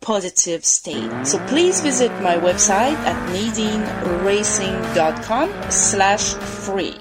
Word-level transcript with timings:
positive 0.00 0.64
state. 0.64 1.26
So 1.26 1.38
please 1.46 1.80
visit 1.80 2.10
my 2.22 2.36
website 2.36 2.96
at 3.04 3.16
nadineracing.com 3.30 5.70
slash 5.70 6.34
free. 6.34 6.96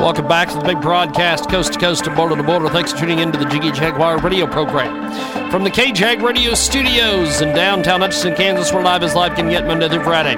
Welcome 0.00 0.28
back 0.28 0.48
to 0.48 0.54
the 0.56 0.64
big 0.64 0.80
broadcast, 0.80 1.50
coast 1.50 1.74
to 1.74 1.78
coast 1.78 2.06
and 2.06 2.16
border 2.16 2.34
to 2.34 2.42
border. 2.42 2.70
Thanks 2.70 2.90
for 2.90 3.00
tuning 3.00 3.18
in 3.18 3.32
to 3.32 3.38
the 3.38 3.44
Jiggy 3.44 3.70
Jaguar 3.70 4.18
radio 4.18 4.46
program. 4.46 5.12
From 5.50 5.62
the 5.62 5.70
KJAG 5.70 6.22
radio 6.22 6.54
studios 6.54 7.42
in 7.42 7.54
downtown 7.54 8.00
Hutchinson, 8.00 8.34
Kansas, 8.34 8.72
where 8.72 8.82
live 8.82 9.02
is 9.02 9.14
live 9.14 9.36
can 9.36 9.50
get 9.50 9.66
Monday 9.66 9.90
through 9.90 10.02
Friday. 10.02 10.36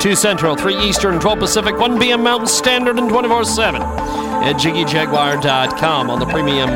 2 0.00 0.14
Central, 0.14 0.56
3 0.56 0.78
Eastern, 0.78 1.20
12 1.20 1.38
Pacific, 1.38 1.76
1 1.76 2.00
p.m. 2.00 2.22
Mountain 2.22 2.48
Standard, 2.48 2.98
and 2.98 3.10
24 3.10 3.44
7 3.44 3.82
at 3.82 4.56
JiggyJaguar.com 4.56 6.08
on 6.08 6.18
the 6.18 6.26
premium 6.26 6.70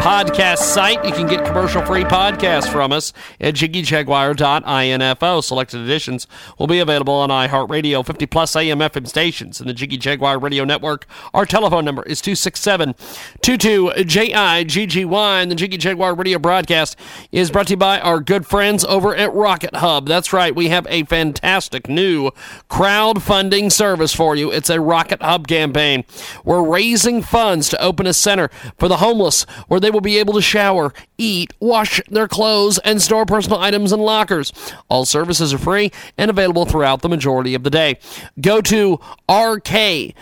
podcast 0.00 0.58
site. 0.58 1.04
You 1.04 1.12
can 1.12 1.26
get 1.26 1.44
commercial 1.44 1.84
free 1.84 2.04
podcasts 2.04 2.72
from 2.72 2.90
us 2.90 3.12
at 3.38 3.54
jiggyjaguar.info. 3.54 5.40
Selected 5.42 5.80
editions 5.82 6.26
will 6.58 6.66
be 6.66 6.78
available 6.78 7.12
on 7.12 7.28
iHeartRadio, 7.28 8.04
50 8.04 8.24
plus 8.26 8.56
AM 8.56 8.78
FM 8.78 9.06
stations, 9.06 9.60
and 9.60 9.68
the 9.68 9.74
Jiggy 9.74 9.98
Jaguar 9.98 10.38
Radio 10.38 10.64
Network. 10.64 11.06
Our 11.34 11.44
telephone 11.44 11.84
number 11.84 12.02
is 12.04 12.22
267 12.22 12.94
22 13.42 13.90
JIGGY. 13.96 15.42
And 15.42 15.50
the 15.50 15.54
Jiggy 15.54 15.76
Jaguar 15.76 16.14
Radio 16.14 16.38
broadcast 16.38 16.96
is 17.30 17.50
brought 17.50 17.66
to 17.66 17.74
you 17.74 17.76
by 17.76 18.00
our 18.00 18.20
good 18.20 18.46
friends 18.46 18.86
over 18.86 19.14
at 19.14 19.34
Rocket 19.34 19.76
Hub. 19.76 20.08
That's 20.08 20.32
right, 20.32 20.54
we 20.54 20.68
have 20.68 20.86
a 20.88 21.04
fantastic 21.04 21.88
new 21.88 22.30
crowdfunding 22.70 23.70
service 23.70 24.14
for 24.14 24.34
you. 24.34 24.50
It's 24.50 24.70
a 24.70 24.80
Rocket 24.80 25.20
Hub 25.20 25.46
campaign. 25.46 26.04
We're 26.42 26.66
raising 26.66 27.22
funds 27.22 27.68
to 27.68 27.82
open 27.82 28.06
a 28.06 28.14
center 28.14 28.48
for 28.78 28.88
the 28.88 28.96
homeless 28.96 29.42
where 29.68 29.78
they 29.78 29.89
will 29.90 30.00
be 30.00 30.18
able 30.18 30.34
to 30.34 30.42
shower, 30.42 30.92
eat, 31.18 31.52
wash 31.60 32.00
their 32.08 32.28
clothes, 32.28 32.78
and 32.78 33.02
store 33.02 33.26
personal 33.26 33.58
items 33.58 33.92
in 33.92 34.00
lockers. 34.00 34.52
All 34.88 35.04
services 35.04 35.52
are 35.52 35.58
free 35.58 35.92
and 36.16 36.30
available 36.30 36.64
throughout 36.64 37.02
the 37.02 37.08
majority 37.08 37.54
of 37.54 37.62
the 37.64 37.70
day. 37.70 37.98
Go 38.40 38.60
to 38.62 38.98
rkthb.co 39.28 40.14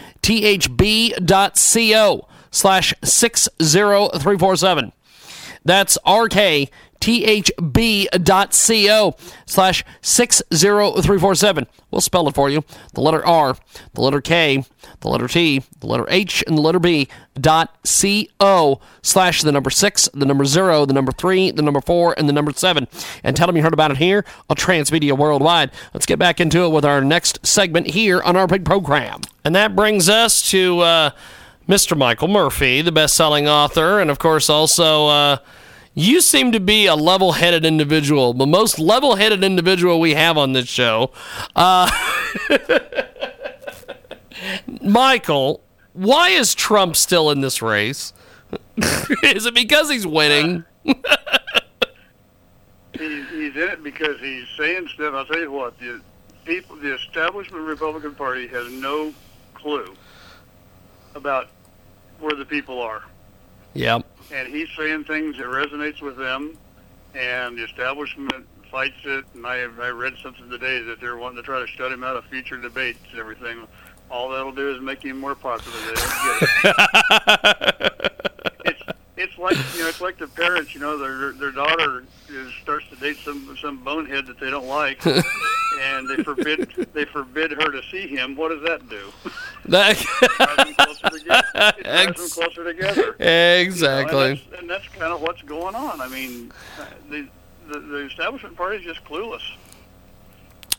slash 2.50 2.94
60347. 3.02 4.92
That's 5.64 5.98
RK 6.06 6.70
thb.co 7.00 8.16
slash 9.46 9.84
60347. 10.02 11.66
We'll 11.90 12.00
spell 12.00 12.28
it 12.28 12.34
for 12.34 12.50
you. 12.50 12.64
The 12.94 13.00
letter 13.00 13.24
R, 13.24 13.56
the 13.94 14.00
letter 14.00 14.20
K, 14.20 14.64
the 15.00 15.08
letter 15.08 15.28
T, 15.28 15.62
the 15.80 15.86
letter 15.86 16.06
H, 16.08 16.44
and 16.46 16.56
the 16.56 16.62
letter 16.62 16.78
B 16.78 17.08
dot 17.40 17.76
C-O 17.84 18.80
slash 19.02 19.42
the 19.42 19.52
number 19.52 19.70
6, 19.70 20.08
the 20.12 20.26
number 20.26 20.44
0, 20.44 20.84
the 20.86 20.92
number 20.92 21.12
3, 21.12 21.52
the 21.52 21.62
number 21.62 21.80
4, 21.80 22.14
and 22.18 22.28
the 22.28 22.32
number 22.32 22.52
7. 22.52 22.86
And 23.22 23.36
tell 23.36 23.46
them 23.46 23.56
you 23.56 23.62
heard 23.62 23.72
about 23.72 23.90
it 23.90 23.98
here 23.98 24.24
on 24.50 24.56
Transmedia 24.56 25.16
Worldwide. 25.16 25.70
Let's 25.94 26.06
get 26.06 26.18
back 26.18 26.40
into 26.40 26.64
it 26.64 26.70
with 26.70 26.84
our 26.84 27.00
next 27.02 27.46
segment 27.46 27.88
here 27.88 28.20
on 28.22 28.36
our 28.36 28.46
big 28.46 28.64
program. 28.64 29.20
And 29.44 29.54
that 29.54 29.76
brings 29.76 30.08
us 30.08 30.50
to 30.50 30.80
uh, 30.80 31.10
Mr. 31.68 31.96
Michael 31.96 32.28
Murphy, 32.28 32.82
the 32.82 32.92
best-selling 32.92 33.48
author, 33.48 34.00
and 34.00 34.10
of 34.10 34.18
course 34.18 34.50
also... 34.50 35.06
Uh, 35.06 35.36
you 35.98 36.20
seem 36.20 36.52
to 36.52 36.60
be 36.60 36.86
a 36.86 36.94
level 36.94 37.32
headed 37.32 37.66
individual, 37.66 38.32
the 38.32 38.46
most 38.46 38.78
level 38.78 39.16
headed 39.16 39.42
individual 39.42 39.98
we 39.98 40.14
have 40.14 40.38
on 40.38 40.52
this 40.52 40.68
show. 40.68 41.10
Uh, 41.56 41.90
Michael, 44.80 45.60
why 45.94 46.28
is 46.28 46.54
Trump 46.54 46.94
still 46.94 47.32
in 47.32 47.40
this 47.40 47.60
race? 47.60 48.12
is 49.24 49.44
it 49.44 49.54
because 49.54 49.90
he's 49.90 50.06
winning? 50.06 50.64
he's, 50.84 50.94
he's 52.92 53.56
in 53.56 53.56
it 53.56 53.82
because 53.82 54.20
he's 54.20 54.46
saying 54.56 54.86
stuff. 54.94 55.14
I'll 55.14 55.26
tell 55.26 55.40
you 55.40 55.50
what, 55.50 55.76
the 55.80 56.00
people, 56.44 56.76
the 56.76 56.94
establishment 56.94 57.64
Republican 57.64 58.14
Party 58.14 58.46
has 58.46 58.70
no 58.70 59.12
clue 59.54 59.96
about 61.16 61.48
where 62.20 62.36
the 62.36 62.44
people 62.44 62.80
are. 62.80 63.02
Yep 63.74 64.07
and 64.32 64.48
he's 64.48 64.68
saying 64.76 65.04
things 65.04 65.36
that 65.38 65.46
resonates 65.46 66.00
with 66.00 66.16
them, 66.16 66.56
and 67.14 67.56
the 67.58 67.64
establishment 67.64 68.46
fights 68.70 68.98
it. 69.04 69.24
And 69.34 69.46
I 69.46 69.60
I 69.80 69.88
read 69.90 70.14
something 70.22 70.48
today 70.50 70.82
that 70.82 71.00
they're 71.00 71.16
wanting 71.16 71.36
to 71.36 71.42
try 71.42 71.60
to 71.60 71.66
shut 71.66 71.92
him 71.92 72.04
out 72.04 72.16
of 72.16 72.24
future 72.26 72.56
debates 72.56 73.00
and 73.10 73.20
everything. 73.20 73.66
All 74.10 74.30
that'll 74.30 74.52
do 74.52 74.74
is 74.74 74.80
make 74.80 75.02
him 75.02 75.18
more 75.18 75.34
popular. 75.34 75.76
it's 78.64 78.82
it's 79.18 79.36
like 79.38 79.56
you 79.74 79.82
know 79.82 79.88
it's 79.88 80.00
like 80.00 80.16
the 80.16 80.28
parents 80.28 80.74
you 80.74 80.80
know 80.80 80.96
their 80.96 81.32
their 81.32 81.50
daughter 81.50 82.04
is, 82.28 82.52
starts 82.62 82.86
to 82.88 82.96
date 82.96 83.16
some 83.18 83.56
some 83.60 83.82
bonehead 83.82 84.26
that 84.26 84.38
they 84.38 84.50
don't 84.50 84.66
like 84.66 85.04
and 85.80 86.08
they 86.08 86.22
forbid 86.22 86.70
they 86.94 87.04
forbid 87.04 87.50
her 87.50 87.70
to 87.70 87.82
see 87.90 88.06
him 88.06 88.36
what 88.36 88.48
does 88.50 88.62
that 88.62 88.88
do 88.88 89.12
that 89.68 89.96
closer 92.14 92.64
together. 92.64 93.16
Exactly 93.20 94.18
you 94.18 94.18
know, 94.18 94.24
and, 94.24 94.38
that's, 94.38 94.60
and, 94.60 94.70
that's, 94.70 94.88
kind 94.88 95.12
of 95.12 95.20
what's 95.20 95.42
going 95.42 95.74
on. 95.74 96.00
I 96.00 96.08
mean 96.08 96.52
the 97.10 97.28
the, 97.68 97.80
the 97.80 98.06
establishment 98.06 98.56
party 98.56 98.78
is 98.78 98.84
just 98.84 99.04
clueless. 99.04 99.42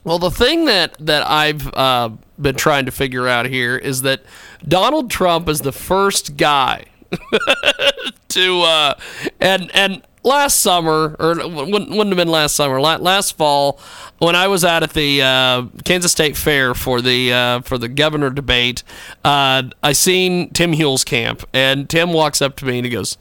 Well, 0.04 0.20
the 0.20 0.32
thing 0.32 0.66
that 0.66 0.96
that 1.00 1.28
I've 1.28 1.72
uh, 1.74 2.10
been 2.40 2.56
trying 2.56 2.86
to 2.86 2.92
figure 2.92 3.28
out 3.28 3.46
here 3.46 3.78
is 3.78 4.02
that 4.04 4.24
Donald 4.68 5.12
Trump 5.12 5.50
is 5.50 5.62
the 5.62 5.72
first 5.72 6.38
guy 6.38 6.86
to 8.30 8.62
uh, 8.62 8.96
and 9.40 9.70
and 9.74 10.02
last 10.30 10.60
summer 10.60 11.16
or 11.20 11.36
wouldn't, 11.36 11.90
wouldn't 11.90 12.08
have 12.10 12.18
been 12.18 12.28
last 12.28 12.56
summer 12.56 12.80
last 12.80 13.36
fall 13.36 13.80
when 14.20 14.36
I 14.36 14.48
was 14.48 14.64
out 14.64 14.84
at 14.84 14.94
the 14.94 15.22
uh, 15.22 15.66
Kansas 15.84 16.12
State 16.12 16.38
Fair 16.38 16.74
for 16.74 17.02
the 17.02 17.34
uh, 17.34 17.62
for 17.62 17.78
the 17.78 17.88
governor 17.88 18.30
debate 18.30 18.84
uh, 19.26 19.64
I 19.82 19.94
seen 19.94 20.52
Tim 20.52 20.74
Hules 20.74 21.04
camp, 21.04 21.44
and 21.54 21.90
Tim 21.90 22.14
walks 22.14 22.42
up 22.42 22.56
to 22.58 22.66
me 22.66 22.78
and 22.78 22.86
he 22.86 22.92
goes 22.92 23.18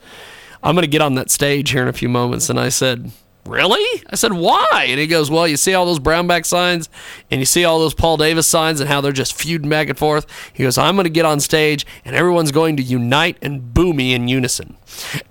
I'm 0.61 0.75
going 0.75 0.83
to 0.83 0.91
get 0.91 1.01
on 1.01 1.15
that 1.15 1.31
stage 1.31 1.71
here 1.71 1.81
in 1.81 1.87
a 1.87 1.93
few 1.93 2.09
moments 2.09 2.49
and 2.49 2.59
I 2.59 2.69
said 2.69 3.11
Really? 3.49 4.03
I 4.07 4.15
said, 4.15 4.33
why? 4.33 4.85
And 4.89 4.99
he 4.99 5.07
goes, 5.07 5.31
Well, 5.31 5.47
you 5.47 5.57
see 5.57 5.73
all 5.73 5.85
those 5.85 5.99
Brownback 5.99 6.45
signs 6.45 6.87
and 7.31 7.39
you 7.39 7.45
see 7.45 7.65
all 7.65 7.79
those 7.79 7.95
Paul 7.95 8.17
Davis 8.17 8.45
signs 8.45 8.79
and 8.79 8.87
how 8.87 9.01
they're 9.01 9.11
just 9.11 9.33
feuding 9.33 9.69
back 9.69 9.89
and 9.89 9.97
forth. 9.97 10.27
He 10.53 10.63
goes, 10.63 10.77
I'm 10.77 10.95
going 10.95 11.05
to 11.05 11.09
get 11.09 11.25
on 11.25 11.39
stage 11.39 11.85
and 12.05 12.15
everyone's 12.15 12.51
going 12.51 12.77
to 12.77 12.83
unite 12.83 13.37
and 13.41 13.73
boo 13.73 13.91
me 13.93 14.13
in 14.13 14.27
unison. 14.27 14.77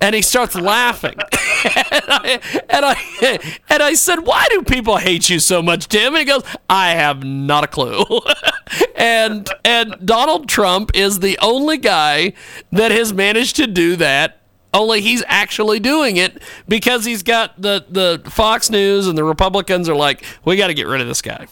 And 0.01 0.17
he 0.17 0.23
starts 0.23 0.57
laughing. 0.57 1.15
and, 1.65 2.05
I, 2.09 2.41
and, 2.69 2.85
I, 2.85 3.59
and 3.69 3.83
I 3.83 3.95
said, 3.95 4.21
Why 4.21 4.47
do 4.51 4.63
people 4.63 4.97
hate 4.97 5.29
you 5.29 5.39
so 5.39 5.63
much, 5.63 5.89
Tim? 5.89 6.15
And 6.15 6.19
he 6.19 6.25
goes, 6.25 6.43
I 6.69 6.91
have 6.91 7.25
not 7.25 7.65
a 7.65 7.67
clue. 7.67 8.05
and, 8.97 9.49
and 9.65 9.97
Donald 10.05 10.49
Trump 10.49 10.91
is 10.95 11.21
the 11.21 11.39
only 11.41 11.79
guy 11.79 12.33
that 12.71 12.91
has 12.91 13.13
managed 13.13 13.57
to 13.57 13.67
do 13.67 13.97
that 13.97 14.38
only 14.75 15.01
he's 15.01 15.25
actually 15.27 15.81
doing 15.81 16.17
it 16.17 16.43
because 16.67 17.05
he's 17.05 17.23
got 17.23 17.61
the, 17.61 17.85
the 17.89 18.31
Fox 18.31 18.71
News 18.71 19.07
and 19.07 19.17
the 19.17 19.25
Republicans 19.25 19.89
are 19.89 19.97
like, 19.97 20.25
we 20.45 20.57
got 20.57 20.67
to 20.69 20.75
get 20.75 20.87
rid 20.87 21.01
of 21.01 21.07
this 21.07 21.23
guy. 21.23 21.47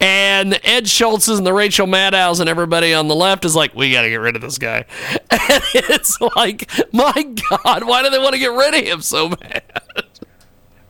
And 0.00 0.58
Ed 0.62 0.88
Schultz's 0.88 1.38
and 1.38 1.46
the 1.46 1.52
Rachel 1.52 1.86
Maddows 1.86 2.40
and 2.40 2.48
everybody 2.48 2.92
on 2.92 3.08
the 3.08 3.14
left 3.14 3.44
is 3.44 3.54
like, 3.54 3.74
we 3.74 3.92
got 3.92 4.02
to 4.02 4.10
get 4.10 4.16
rid 4.16 4.36
of 4.36 4.42
this 4.42 4.58
guy. 4.58 4.84
And 5.48 5.62
it's 5.74 6.20
like, 6.34 6.68
my 6.92 7.12
God, 7.12 7.84
why 7.84 8.02
do 8.02 8.10
they 8.10 8.18
want 8.18 8.32
to 8.32 8.38
get 8.38 8.48
rid 8.48 8.74
of 8.74 8.84
him 8.84 9.00
so 9.00 9.28
bad? 9.28 9.62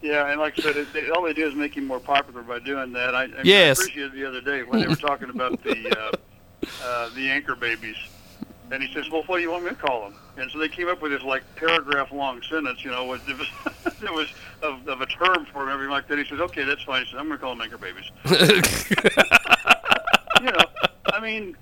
Yeah, 0.00 0.30
and 0.30 0.40
like 0.40 0.58
I 0.58 0.62
said, 0.62 0.76
it, 0.76 1.10
all 1.10 1.22
they 1.22 1.32
do 1.32 1.46
is 1.46 1.54
make 1.54 1.76
him 1.76 1.86
more 1.86 2.00
popular 2.00 2.42
by 2.42 2.60
doing 2.60 2.92
that. 2.92 3.14
I, 3.14 3.24
I, 3.24 3.28
yes. 3.42 3.80
I 3.80 3.82
appreciated 3.82 4.12
the 4.12 4.24
other 4.24 4.40
day 4.40 4.62
when 4.62 4.80
they 4.80 4.86
were 4.86 4.94
talking 4.94 5.28
about 5.28 5.62
the 5.62 5.98
uh, 5.98 6.16
uh, 6.84 7.10
the 7.14 7.28
anchor 7.28 7.54
babies 7.54 7.96
and 8.70 8.82
he 8.82 8.92
says, 8.92 9.08
"Well, 9.10 9.22
what 9.24 9.36
do 9.36 9.42
you 9.42 9.50
want 9.50 9.64
me 9.64 9.70
to 9.70 9.76
call 9.76 10.02
them?" 10.02 10.14
And 10.36 10.50
so 10.50 10.58
they 10.58 10.68
came 10.68 10.88
up 10.88 11.00
with 11.00 11.12
this 11.12 11.22
like 11.22 11.42
paragraph-long 11.56 12.42
sentence, 12.42 12.84
you 12.84 12.90
know, 12.90 13.14
it 13.14 13.20
was, 13.28 13.28
it 14.02 14.12
was 14.12 14.28
of, 14.62 14.86
of 14.88 15.00
a 15.00 15.06
term 15.06 15.46
for 15.46 15.62
him, 15.62 15.68
everything 15.68 15.90
like 15.90 16.08
that. 16.08 16.18
He 16.18 16.24
says, 16.24 16.40
"Okay, 16.40 16.64
that's 16.64 16.82
fine." 16.82 17.04
He 17.04 17.10
says, 17.10 17.18
"I'm 17.18 17.28
going 17.28 17.38
to 17.38 17.44
call 17.44 17.54
them 17.54 17.62
anchor 17.62 17.78
babies." 17.78 18.10
you 20.40 20.50
know, 20.50 20.64
I 21.12 21.20
mean, 21.20 21.56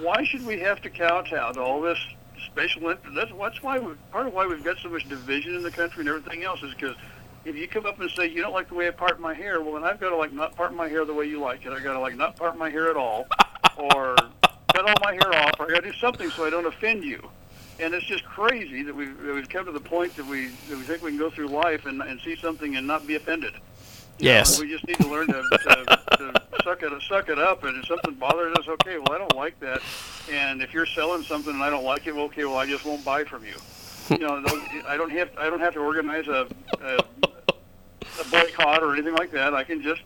why 0.00 0.24
should 0.24 0.44
we 0.44 0.58
have 0.60 0.80
to 0.82 0.90
kowtow 0.90 1.52
to 1.52 1.60
all 1.60 1.80
this 1.80 1.98
spatial? 2.46 2.94
That's 3.14 3.30
that's 3.38 3.62
why 3.62 3.78
we, 3.78 3.94
part 4.10 4.26
of 4.26 4.32
why 4.32 4.46
we've 4.46 4.64
got 4.64 4.78
so 4.78 4.88
much 4.88 5.08
division 5.08 5.54
in 5.54 5.62
the 5.62 5.70
country 5.70 6.00
and 6.00 6.08
everything 6.08 6.42
else 6.44 6.62
is 6.62 6.74
because 6.74 6.96
if 7.44 7.56
you 7.56 7.68
come 7.68 7.86
up 7.86 8.00
and 8.00 8.10
say 8.10 8.28
you 8.28 8.42
don't 8.42 8.52
like 8.52 8.68
the 8.68 8.74
way 8.74 8.88
I 8.88 8.90
part 8.90 9.20
my 9.20 9.34
hair, 9.34 9.62
well, 9.62 9.74
then 9.74 9.84
I've 9.84 10.00
got 10.00 10.10
to 10.10 10.16
like 10.16 10.32
not 10.32 10.56
part 10.56 10.74
my 10.74 10.88
hair 10.88 11.04
the 11.04 11.14
way 11.14 11.26
you 11.26 11.40
like 11.40 11.64
it. 11.64 11.72
I 11.72 11.80
got 11.80 11.94
to 11.94 12.00
like 12.00 12.16
not 12.16 12.36
part 12.36 12.58
my 12.58 12.70
hair 12.70 12.90
at 12.90 12.96
all, 12.96 13.26
or 13.76 14.16
cut 14.72 14.88
all 14.88 14.94
my 15.02 15.12
hair 15.12 15.34
off, 15.34 15.58
or 15.58 15.66
I 15.66 15.74
got 15.74 15.84
to 15.84 15.92
do 15.92 15.98
something 15.98 16.30
so 16.30 16.44
I 16.44 16.50
don't 16.50 16.66
offend 16.66 17.04
you. 17.04 17.28
And 17.78 17.94
it's 17.94 18.04
just 18.06 18.24
crazy 18.24 18.82
that 18.82 18.94
we've, 18.94 19.16
that 19.22 19.34
we've 19.34 19.48
come 19.48 19.64
to 19.64 19.72
the 19.72 19.80
point 19.80 20.14
that 20.16 20.26
we 20.26 20.48
that 20.68 20.76
we 20.76 20.82
think 20.82 21.02
we 21.02 21.10
can 21.10 21.18
go 21.18 21.30
through 21.30 21.48
life 21.48 21.86
and, 21.86 22.02
and 22.02 22.20
see 22.20 22.36
something 22.36 22.76
and 22.76 22.86
not 22.86 23.06
be 23.06 23.14
offended. 23.16 23.54
You 24.18 24.26
know, 24.26 24.32
Yes. 24.32 24.60
we 24.60 24.68
just 24.68 24.86
need 24.86 24.98
to 24.98 25.08
learn 25.08 25.28
to, 25.28 25.32
to, 25.42 25.98
to 26.18 26.42
suck 26.62 26.82
it 26.82 26.92
suck 27.08 27.30
it 27.30 27.38
up, 27.38 27.64
and 27.64 27.78
if 27.78 27.86
something 27.86 28.12
bothers 28.14 28.54
us, 28.58 28.68
okay, 28.68 28.98
well 28.98 29.12
I 29.12 29.18
don't 29.18 29.34
like 29.34 29.58
that, 29.60 29.80
and 30.30 30.60
if 30.60 30.74
you're 30.74 30.84
selling 30.84 31.22
something 31.22 31.54
and 31.54 31.62
I 31.62 31.70
don't 31.70 31.84
like 31.84 32.06
it, 32.06 32.14
well, 32.14 32.24
okay, 32.26 32.44
well 32.44 32.58
I 32.58 32.66
just 32.66 32.84
won't 32.84 33.02
buy 33.02 33.24
from 33.24 33.44
you. 33.46 33.54
You 34.10 34.18
know, 34.18 34.44
I 34.86 34.96
don't 34.98 35.10
have 35.12 35.30
I 35.38 35.48
don't 35.48 35.60
have 35.60 35.72
to 35.74 35.80
organize 35.80 36.28
a, 36.28 36.46
a 36.82 36.98
a 38.20 38.24
boycott 38.30 38.82
or 38.82 38.92
anything 38.92 39.14
like 39.14 39.30
that. 39.30 39.54
I 39.54 39.64
can 39.64 39.80
just 39.82 40.02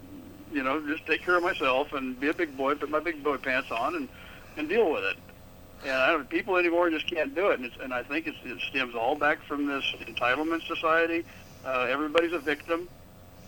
you 0.53 0.63
know 0.63 0.81
just 0.87 1.05
take 1.07 1.23
care 1.23 1.37
of 1.37 1.43
myself 1.43 1.93
and 1.93 2.19
be 2.21 2.29
a 2.29 2.35
big 2.35 2.57
boy, 2.57 2.77
put 2.77 2.91
my 2.91 3.01
big 3.01 3.25
boy 3.25 3.37
pants 3.39 3.73
on, 3.73 3.97
and 3.97 4.09
and 4.57 4.69
deal 4.69 4.91
with 4.91 5.05
it. 5.05 5.17
And 5.87 6.29
people 6.31 6.57
anymore 6.57 6.89
just 6.89 7.07
can't 7.07 7.35
do 7.35 7.51
it, 7.51 7.61
and, 7.61 7.71
and 7.83 7.93
I 7.93 8.03
think 8.03 8.27
it 8.27 8.35
stems 8.71 8.95
all 8.95 9.17
back 9.17 9.43
from 9.47 9.67
this 9.67 9.85
entitlement 10.01 10.67
society. 10.67 11.25
Uh, 11.65 11.87
everybody's 11.91 12.33
a 12.33 12.39
victim, 12.39 12.89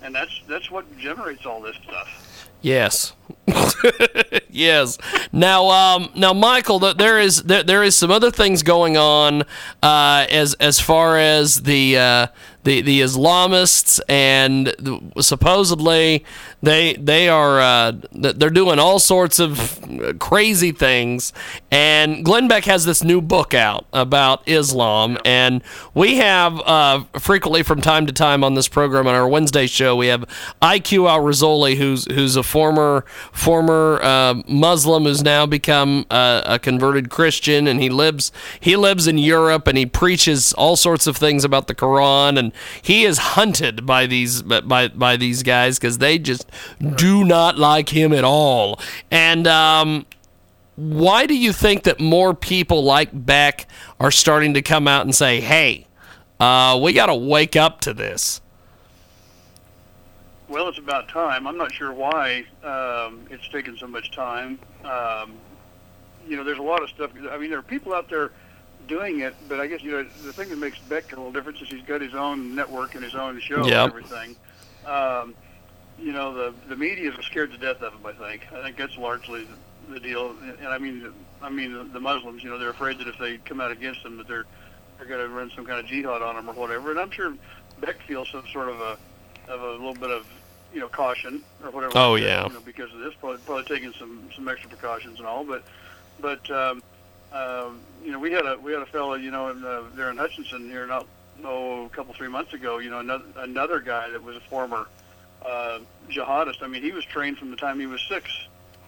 and 0.03 0.15
that's 0.15 0.43
that's 0.47 0.71
what 0.71 0.85
generates 0.99 1.47
all 1.47 1.63
this 1.63 1.77
stuff. 1.83 2.51
Yes. 2.61 3.15
yes. 4.51 4.99
Now, 5.33 5.69
um, 5.69 6.11
now, 6.15 6.33
Michael, 6.33 6.79
there 6.79 7.19
is 7.21 7.43
there, 7.45 7.63
there 7.63 7.83
is 7.83 7.97
some 7.97 8.11
other 8.11 8.31
things 8.31 8.63
going 8.63 8.97
on 8.97 9.43
uh, 9.83 10.27
as 10.31 10.55
as 10.55 10.81
far 10.81 11.19
as 11.19 11.63
the 11.63 11.97
uh, 11.97 12.27
the 12.67 12.81
the 12.83 13.01
Islamists 13.01 14.01
and 14.09 14.75
supposedly 15.21 16.25
they 16.63 16.95
they 16.95 17.29
are 17.29 17.61
uh, 17.61 17.93
they're 18.13 18.51
doing 18.51 18.79
all 18.81 18.99
sorts 18.99 19.39
of 19.39 19.81
crazy 20.19 20.73
things. 20.73 21.33
And 21.71 22.25
Glenn 22.25 22.49
Beck 22.49 22.65
has 22.65 22.85
this 22.85 23.05
new 23.05 23.21
book 23.21 23.55
out 23.55 23.87
about 23.93 24.43
Islam, 24.47 25.17
and 25.25 25.63
we 25.95 26.17
have 26.17 26.61
uh, 26.61 27.05
frequently 27.19 27.63
from 27.63 27.81
time 27.81 28.05
to 28.07 28.13
time 28.13 28.43
on 28.43 28.55
this 28.55 28.67
program 28.67 29.07
on 29.07 29.15
our 29.15 29.29
Wednesday 29.29 29.67
show 29.69 29.95
we 29.95 30.09
have 30.09 30.25
IQ 30.61 31.09
Al 31.09 31.21
Rassooli, 31.21 31.77
who's 31.77 32.05
who's 32.07 32.35
a 32.35 32.43
former 32.43 33.05
former 33.33 34.01
uh, 34.03 34.35
Muslim 34.49 35.05
who's 35.05 35.23
now 35.23 35.47
become 35.47 36.05
uh, 36.11 36.43
a 36.45 36.59
converted 36.59 37.11
Christian, 37.11 37.69
and 37.69 37.81
he 37.81 37.89
lives 37.89 38.33
he 38.59 38.75
lives 38.75 39.07
in 39.07 39.19
Europe, 39.19 39.69
and 39.69 39.79
he 39.79 39.87
preaches 39.87 40.53
all 40.55 40.75
sorts 40.75 41.07
of 41.07 41.17
things 41.17 41.45
about 41.45 41.69
the 41.69 41.75
Quran, 41.77 42.37
and 42.37 42.53
he 42.83 43.05
is 43.05 43.19
hunted 43.19 43.87
by 43.87 44.07
these 44.07 44.43
by 44.43 44.89
by 44.89 45.17
these 45.17 45.43
guys 45.43 45.79
because 45.79 45.99
they 45.99 46.19
just 46.19 46.51
do 46.97 47.25
not 47.25 47.59
like 47.59 47.91
him 47.91 48.13
at 48.13 48.25
all, 48.25 48.81
and. 49.11 49.47
Um, 49.47 50.07
why 50.77 51.25
do 51.25 51.35
you 51.35 51.55
think 51.55 51.85
that 51.85 52.01
more 52.01 52.35
people 52.35 52.85
like 52.85 53.09
Beck 53.13 53.67
are 53.99 54.11
starting 54.11 54.53
to 54.55 54.63
come 54.63 54.87
out 54.87 55.07
and 55.07 55.15
say, 55.15 55.41
"Hey, 55.41 55.87
uh, 56.39 56.79
we 56.83 56.93
got 56.93 57.07
to 57.07 57.15
wake 57.15 57.57
up 57.57 57.81
to 57.83 57.95
this"? 57.95 58.43
Well, 60.49 60.69
it's 60.69 60.79
about 60.79 61.09
time. 61.09 61.47
I'm 61.47 61.57
not 61.57 61.73
sure 61.73 61.93
why 61.93 62.45
um, 62.63 63.27
it's 63.31 63.49
taken 63.49 63.77
so 63.77 63.87
much 63.87 64.13
time. 64.13 64.59
Um, 64.85 65.33
you 66.29 66.37
know, 66.37 66.45
there's 66.45 66.59
a 66.59 66.63
lot 66.63 66.83
of 66.83 66.89
stuff. 66.91 67.11
I 67.31 67.39
mean, 67.39 67.51
there 67.51 67.59
are 67.59 67.63
people 67.63 67.93
out 67.93 68.09
there 68.09 68.31
doing 68.87 69.21
it, 69.21 69.35
but 69.49 69.61
I 69.61 69.67
guess 69.67 69.83
you 69.83 69.93
know 69.93 70.03
the 70.25 70.33
thing 70.33 70.49
that 70.51 70.59
makes 70.59 70.79
Beck 70.81 71.13
a 71.13 71.17
little 71.17 71.33
different 71.33 71.61
is 71.61 71.69
he's 71.69 71.83
got 71.83 72.01
his 72.01 72.15
own 72.15 72.55
network 72.55 72.95
and 72.95 73.03
his 73.05 73.15
own 73.15 73.41
show 73.41 73.67
Yep. 73.67 73.67
and 73.67 73.73
everything. 73.93 74.37
Um, 74.87 75.35
you 75.99 76.13
know, 76.13 76.33
the 76.35 76.55
the 76.69 76.77
media 76.77 77.11
is 77.11 77.25
scared 77.27 77.53
to 77.53 77.59
death 77.59 77.83
of 77.83 77.93
him. 77.95 78.05
I 78.07 78.13
think. 78.13 78.53
I 78.53 78.63
think 78.63 78.77
that's 78.77 78.97
largely 78.97 79.45
the, 79.45 79.95
the 79.95 80.01
deal. 80.01 80.35
And 80.61 80.69
I 80.69 80.79
mean, 80.79 81.13
I 81.43 81.49
mean 81.51 81.73
the, 81.73 81.85
the 81.85 82.01
Muslims. 82.01 82.43
You 82.45 82.51
know, 82.51 82.59
they're 82.59 82.71
afraid 82.71 82.99
that 82.99 83.09
if 83.09 83.19
they 83.19 83.39
come 83.39 83.61
out 83.61 83.71
against 83.71 84.03
them, 84.03 84.17
that 84.19 84.29
they're 84.29 84.45
they're 84.99 85.07
going 85.09 85.21
to 85.21 85.29
run 85.29 85.51
some 85.55 85.65
kind 85.67 85.81
of 85.81 85.87
jihad 85.87 86.23
on 86.23 86.37
them 86.37 86.49
or 86.49 86.55
whatever. 86.55 86.91
And 86.91 87.01
I'm 87.01 87.11
sure 87.11 87.35
Beck 87.81 88.01
feels 88.03 88.31
some 88.31 88.45
sort 88.53 88.69
of 88.69 88.81
a 88.81 88.99
of 89.49 89.61
a 89.63 89.71
little 89.73 89.95
bit 89.95 90.11
of 90.11 90.27
you 90.73 90.81
know 90.81 90.89
caution 90.89 91.43
or 91.65 91.71
whatever. 91.71 91.93
Oh, 91.97 92.15
yeah. 92.17 92.47
You 92.47 92.53
know, 92.55 92.61
because 92.61 92.93
of 92.93 93.01
this, 93.01 93.15
probably, 93.21 93.39
probably 93.47 93.65
taking 93.65 93.93
some 93.99 94.29
some 94.35 94.47
extra 94.49 94.69
precautions 94.69 95.19
and 95.19 95.27
all. 95.27 95.45
But 95.45 95.65
but 96.21 96.51
um, 96.51 96.83
um, 97.33 97.81
you 98.05 98.13
know, 98.13 98.19
we 98.19 98.33
had 98.33 98.47
a 98.47 98.57
we 98.59 98.73
had 98.73 98.83
a 98.83 98.87
fellow 98.87 99.15
you 99.15 99.31
know 99.31 99.49
in, 99.51 99.65
uh, 99.65 99.83
there 99.95 100.11
in 100.11 100.17
Hutchinson 100.17 100.69
here 100.71 100.87
not 100.87 101.07
oh 101.45 101.87
a 101.87 101.89
couple 101.91 102.15
three 102.15 102.29
months 102.29 102.53
ago. 102.53 102.79
You 102.79 102.91
know, 102.91 103.01
another 103.01 103.25
another 103.37 103.81
guy 103.81 104.11
that 104.11 104.23
was 104.23 104.37
a 104.37 104.41
former 104.41 104.87
uh, 105.45 105.81
jihadist. 106.09 106.63
I 106.63 106.69
mean, 106.69 106.83
he 106.83 106.93
was 106.93 107.05
trained 107.05 107.39
from 107.39 107.51
the 107.51 107.57
time 107.57 107.81
he 107.81 107.87
was 107.87 108.01
six 108.09 108.31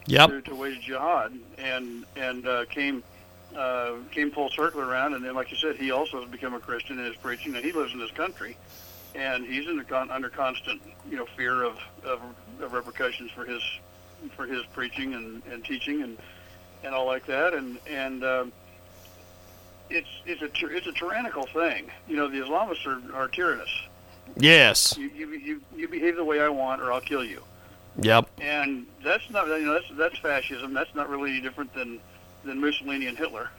Yep. 0.06 0.30
to, 0.30 0.40
to 0.42 0.54
wage 0.54 0.80
jihad, 0.80 1.34
and 1.58 2.04
and 2.16 2.46
uh, 2.46 2.64
came 2.66 3.02
uh, 3.54 3.92
came 4.10 4.30
full 4.30 4.48
circle 4.48 4.80
around. 4.80 5.12
And 5.14 5.22
then, 5.22 5.34
like 5.34 5.50
you 5.50 5.58
said, 5.58 5.76
he 5.76 5.90
also 5.90 6.20
has 6.22 6.30
become 6.30 6.54
a 6.54 6.60
Christian 6.60 6.98
and 6.98 7.06
is 7.08 7.16
preaching, 7.16 7.54
and 7.54 7.64
he 7.64 7.72
lives 7.72 7.92
in 7.92 7.98
this 7.98 8.10
country, 8.12 8.56
and 9.14 9.44
he's 9.44 9.68
in 9.68 9.82
con- 9.84 10.10
under 10.10 10.30
constant 10.30 10.80
you 11.10 11.18
know 11.18 11.26
fear 11.36 11.62
of, 11.62 11.78
of 12.04 12.20
of 12.60 12.72
repercussions 12.72 13.30
for 13.32 13.44
his 13.44 13.62
for 14.34 14.46
his 14.46 14.64
preaching 14.72 15.12
and, 15.14 15.42
and 15.50 15.64
teaching 15.64 16.02
and 16.02 16.16
and 16.84 16.94
all 16.94 17.06
like 17.06 17.26
that. 17.26 17.54
And 17.54 17.78
and 17.88 18.24
um, 18.24 18.52
it's 19.90 20.08
it's 20.26 20.42
a 20.42 20.66
it's 20.68 20.86
a 20.86 20.92
tyrannical 20.92 21.46
thing. 21.46 21.90
You 22.08 22.16
know, 22.16 22.28
the 22.28 22.38
Islamists 22.38 22.86
are, 22.86 23.14
are 23.14 23.28
tyrannous. 23.28 23.70
Yes. 24.36 24.96
You, 24.98 25.08
you 25.08 25.28
you 25.32 25.60
you 25.76 25.88
behave 25.88 26.16
the 26.16 26.24
way 26.24 26.40
I 26.40 26.48
want, 26.48 26.82
or 26.82 26.92
I'll 26.92 27.00
kill 27.00 27.24
you 27.24 27.42
Yep. 28.00 28.28
and 28.40 28.86
that's 29.02 29.28
not 29.30 29.46
you 29.48 29.66
know 29.66 29.72
that's 29.74 29.86
that's 29.96 30.18
fascism. 30.18 30.72
That's 30.74 30.94
not 30.94 31.08
really 31.08 31.30
any 31.32 31.40
different 31.40 31.72
than 31.74 31.98
than 32.44 32.60
Mussolini 32.60 33.06
and 33.06 33.16
Hitler. 33.18 33.50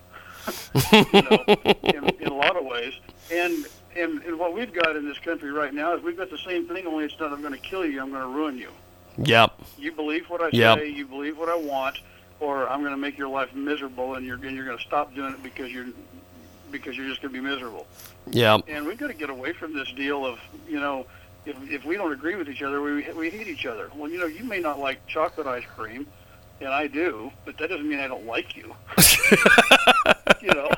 you 0.94 1.22
know, 1.22 1.44
in, 1.84 2.10
in 2.22 2.28
a 2.30 2.34
lot 2.34 2.56
of 2.56 2.64
ways. 2.66 2.94
And, 3.32 3.66
and 3.98 4.22
and 4.24 4.40
what 4.40 4.54
we've 4.54 4.72
got 4.72 4.96
in 4.96 5.06
this 5.06 5.18
country 5.20 5.52
right 5.52 5.74
now 5.74 5.96
is 5.96 6.04
we've 6.04 6.16
got 6.18 6.30
the 6.30 6.38
same 6.38 6.68
thing. 6.68 6.88
Only 6.88 7.06
it's 7.06 7.20
not 7.20 7.34
I'm 7.34 7.42
going 7.42 7.54
to 7.54 7.60
kill 7.60 7.86
you. 7.86 8.02
I'm 8.02 8.10
going 8.12 8.22
to 8.22 8.28
ruin 8.30 8.58
you. 8.58 8.70
Yep. 9.18 9.52
You 9.78 9.92
believe 9.92 10.30
what 10.30 10.42
I 10.42 10.50
Yep. 10.54 10.78
say. 10.80 10.88
You 10.90 11.06
believe 11.06 11.38
what 11.38 11.50
I 11.50 11.56
want, 11.58 11.98
or 12.40 12.70
I'm 12.70 12.82
going 12.82 12.92
to 12.92 12.98
make 12.98 13.18
your 13.18 13.30
life 13.30 13.54
miserable, 13.54 14.16
and 14.16 14.26
you're 14.26 14.36
and 14.36 14.56
you're 14.56 14.66
going 14.66 14.78
to 14.78 14.84
stop 14.84 15.14
doing 15.14 15.34
it 15.34 15.44
because 15.44 15.72
you're 15.72 15.88
because 16.72 16.96
you're 16.96 17.08
just 17.08 17.22
going 17.22 17.34
to 17.34 17.42
be 17.42 17.46
miserable. 17.46 17.88
Yeah. 18.30 18.60
And 18.68 18.86
we've 18.86 18.98
got 18.98 19.08
to 19.08 19.14
get 19.14 19.30
away 19.30 19.54
from 19.54 19.74
this 19.74 19.92
deal 19.94 20.26
of, 20.26 20.40
you 20.68 20.80
know, 20.80 21.06
if, 21.46 21.56
if 21.70 21.86
we 21.86 21.96
don't 21.96 22.12
agree 22.12 22.36
with 22.36 22.50
each 22.50 22.62
other, 22.62 22.82
we, 22.82 23.10
we 23.14 23.30
hate 23.30 23.48
each 23.48 23.66
other. 23.66 23.90
Well, 23.96 24.10
you 24.10 24.20
know, 24.20 24.26
you 24.26 24.44
may 24.44 24.60
not 24.60 24.80
like 24.80 25.06
chocolate 25.08 25.48
ice 25.48 25.66
cream, 25.76 26.06
and 26.60 26.70
I 26.70 26.88
do, 26.88 27.32
but 27.46 27.58
that 27.58 27.70
doesn't 27.70 27.88
mean 27.88 28.00
I 28.00 28.08
don't 28.08 28.26
like 28.26 28.56
you. 28.56 28.76
you 30.42 30.54
know, 30.54 30.70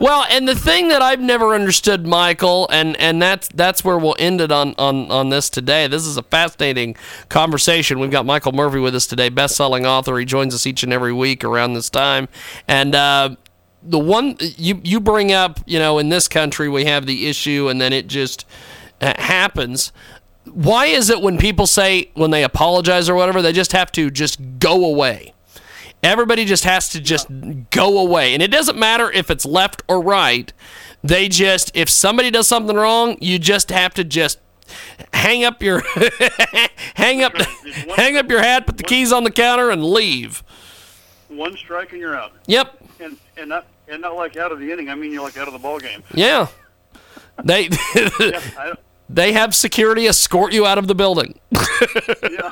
Well, 0.00 0.24
and 0.30 0.46
the 0.46 0.54
thing 0.54 0.88
that 0.88 1.02
I've 1.02 1.20
never 1.20 1.54
understood, 1.54 2.06
Michael, 2.06 2.68
and 2.70 2.96
and 2.98 3.20
that's 3.20 3.48
that's 3.48 3.82
where 3.82 3.98
we'll 3.98 4.16
end 4.18 4.40
it 4.40 4.52
on 4.52 4.74
on 4.78 5.10
on 5.10 5.30
this 5.30 5.50
today. 5.50 5.88
This 5.88 6.06
is 6.06 6.16
a 6.16 6.22
fascinating 6.22 6.94
conversation. 7.28 7.98
We've 7.98 8.10
got 8.10 8.24
Michael 8.24 8.52
Murphy 8.52 8.78
with 8.78 8.94
us 8.94 9.06
today, 9.06 9.28
best-selling 9.28 9.86
author. 9.86 10.16
He 10.18 10.24
joins 10.24 10.54
us 10.54 10.66
each 10.66 10.84
and 10.84 10.92
every 10.92 11.12
week 11.12 11.44
around 11.44 11.74
this 11.74 11.90
time, 11.90 12.28
and. 12.66 12.94
uh 12.94 13.36
the 13.80 13.98
one 13.98 14.36
you 14.40 14.80
you 14.82 14.98
bring 14.98 15.30
up, 15.32 15.60
you 15.64 15.78
know, 15.78 15.98
in 15.98 16.08
this 16.08 16.26
country 16.26 16.68
we 16.68 16.84
have 16.86 17.06
the 17.06 17.28
issue, 17.28 17.68
and 17.68 17.80
then 17.80 17.92
it 17.92 18.08
just 18.08 18.44
uh, 19.00 19.14
happens. 19.16 19.92
Why 20.46 20.86
is 20.86 21.10
it 21.10 21.22
when 21.22 21.38
people 21.38 21.64
say 21.66 22.10
when 22.14 22.32
they 22.32 22.42
apologize 22.42 23.08
or 23.08 23.14
whatever, 23.14 23.40
they 23.40 23.52
just 23.52 23.70
have 23.72 23.92
to 23.92 24.10
just 24.10 24.40
go 24.58 24.84
away? 24.84 25.32
Everybody 26.02 26.44
just 26.44 26.64
has 26.64 26.88
to 26.90 27.00
just 27.00 27.26
go 27.70 27.98
away. 27.98 28.32
And 28.34 28.42
it 28.42 28.50
doesn't 28.50 28.78
matter 28.78 29.10
if 29.10 29.30
it's 29.30 29.44
left 29.44 29.82
or 29.88 30.00
right. 30.02 30.52
They 31.02 31.28
just, 31.28 31.70
if 31.76 31.88
somebody 31.88 32.30
does 32.30 32.46
something 32.48 32.76
wrong, 32.76 33.16
you 33.20 33.38
just 33.38 33.70
have 33.70 33.94
to 33.94 34.04
just 34.04 34.38
hang 35.12 35.44
up 35.44 35.62
your 35.62 35.80
hang 36.94 37.22
up 37.22 37.32
hang 37.96 38.16
up 38.16 38.28
your 38.30 38.40
hat, 38.40 38.66
put 38.66 38.76
the 38.76 38.82
keys 38.82 39.12
on 39.12 39.24
the 39.24 39.30
counter, 39.30 39.70
and 39.70 39.84
leave. 39.84 40.42
one 41.28 41.56
strike 41.56 41.92
and 41.92 42.00
you're 42.00 42.16
out, 42.16 42.32
Yep. 42.46 42.78
and 43.00 43.16
and 43.36 43.48
not 43.48 43.66
and 43.88 44.02
not 44.02 44.14
like 44.16 44.36
out 44.36 44.52
of 44.52 44.58
the 44.60 44.70
inning. 44.70 44.90
I 44.90 44.94
mean, 44.94 45.12
you're 45.12 45.22
like 45.22 45.36
out 45.38 45.46
of 45.48 45.52
the 45.52 45.58
ball 45.58 45.78
game. 45.78 46.02
Yeah. 46.14 46.48
They 47.42 47.68
Yeah, 47.94 48.74
they 49.08 49.32
have 49.32 49.54
security 49.54 50.06
escort 50.06 50.52
you 50.52 50.66
out 50.66 50.76
of 50.78 50.86
the 50.88 50.94
building. 50.94 51.38
yeah. 51.52 52.50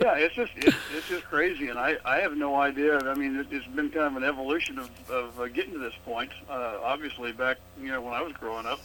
yeah, 0.00 0.14
it's 0.14 0.34
just 0.34 0.52
it's 0.56 0.76
just 1.08 1.24
crazy, 1.24 1.68
and 1.68 1.78
I 1.78 1.96
I 2.04 2.18
have 2.18 2.36
no 2.36 2.56
idea. 2.56 2.98
I 2.98 3.14
mean, 3.14 3.36
it, 3.36 3.46
it's 3.50 3.66
been 3.66 3.90
kind 3.90 4.06
of 4.06 4.16
an 4.16 4.24
evolution 4.24 4.78
of 4.78 4.90
of 5.10 5.40
uh, 5.40 5.48
getting 5.48 5.72
to 5.72 5.78
this 5.78 5.94
point. 6.04 6.30
Uh, 6.48 6.78
obviously, 6.82 7.32
back 7.32 7.56
you 7.80 7.88
know 7.88 8.00
when 8.00 8.14
I 8.14 8.22
was 8.22 8.32
growing 8.34 8.66
up, 8.66 8.80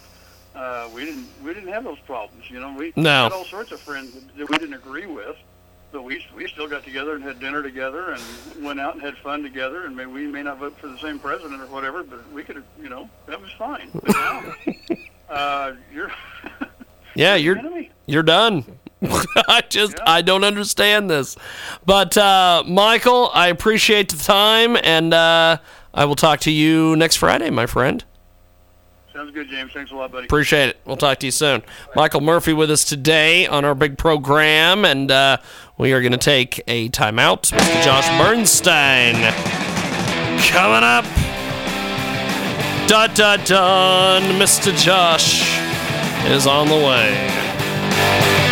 uh, 0.55 0.89
we 0.93 1.05
didn't 1.05 1.27
we 1.43 1.53
didn't 1.53 1.69
have 1.69 1.83
those 1.83 1.99
problems. 1.99 2.49
You 2.49 2.59
know, 2.59 2.73
we 2.77 2.93
No. 2.95 3.23
had 3.23 3.31
all 3.31 3.45
sorts 3.45 3.71
of 3.71 3.79
friends 3.79 4.13
that- 4.13 4.37
that 4.37 4.49
we 4.49 4.57
didn't 4.57 4.75
agree 4.75 5.05
with. 5.05 5.35
But 5.91 6.03
we 6.05 6.25
we 6.35 6.47
still 6.47 6.67
got 6.67 6.83
together 6.83 7.13
and 7.13 7.23
had 7.23 7.39
dinner 7.39 7.61
together 7.61 8.13
and 8.13 8.21
went 8.65 8.79
out 8.79 8.95
and 8.95 9.03
had 9.03 9.15
fun 9.17 9.43
together. 9.43 9.85
And 9.85 9.95
maybe 9.95 10.09
we 10.11 10.25
may 10.25 10.41
not 10.41 10.57
vote 10.57 10.75
for 10.79 10.87
the 10.87 10.97
same 10.97 11.19
president 11.19 11.61
or 11.61 11.67
whatever, 11.67 12.01
but 12.01 12.27
we 12.31 12.41
could, 12.43 12.63
you 12.81 12.89
know, 12.89 13.07
that 13.27 13.39
was 13.39 13.51
fine. 13.59 13.89
But 13.93 14.15
now, 14.15 14.55
uh, 15.29 15.73
you're 15.93 16.11
Yeah, 17.13 17.35
you're 17.35 17.55
you're 17.57 17.57
an 17.57 17.65
enemy. 17.67 17.91
you're 18.07 18.23
done. 18.23 18.65
I 19.47 19.63
just 19.69 19.93
Yeah. 19.97 20.03
I 20.07 20.21
don't 20.21 20.43
understand 20.43 21.09
this. 21.09 21.35
But 21.85 22.17
uh, 22.17 22.63
Michael, 22.65 23.29
I 23.33 23.47
appreciate 23.47 24.09
the 24.09 24.17
time, 24.17 24.77
and 24.83 25.13
uh, 25.13 25.57
I 25.93 26.05
will 26.05 26.15
talk 26.15 26.39
to 26.41 26.51
you 26.51 26.95
next 26.95 27.17
Friday, 27.17 27.49
my 27.49 27.65
friend. 27.65 28.03
Sounds 29.13 29.31
good, 29.31 29.47
James. 29.47 29.71
Thanks 29.71 29.91
a 29.91 29.95
lot, 29.95 30.11
buddy. 30.11 30.25
Appreciate 30.25 30.69
it. 30.69 30.77
We'll 30.85 30.97
talk 30.97 31.19
to 31.19 31.27
you 31.27 31.31
soon. 31.31 31.61
Michael 31.95 32.21
Murphy 32.21 32.51
with 32.51 32.71
us 32.71 32.83
today 32.83 33.45
on 33.45 33.63
our 33.63 33.75
big 33.75 33.97
program, 33.97 34.85
and 34.85 35.11
uh, 35.11 35.37
we 35.77 35.93
are 35.93 36.01
going 36.01 36.13
to 36.13 36.17
take 36.17 36.61
a 36.67 36.89
timeout. 36.89 37.51
Mr. 37.51 37.83
Josh 37.83 38.07
Bernstein 38.19 39.13
coming 40.47 40.83
up. 40.83 41.05
Dun 42.87 43.13
dun 43.13 43.39
dun. 43.45 44.23
Mr. 44.39 44.75
Josh 44.75 45.59
is 46.25 46.47
on 46.47 46.67
the 46.69 46.75
way. 46.75 48.42